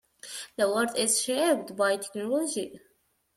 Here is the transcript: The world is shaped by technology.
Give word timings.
The 0.57 0.67
world 0.67 0.97
is 0.97 1.21
shaped 1.21 1.75
by 1.75 1.97
technology. 1.97 2.79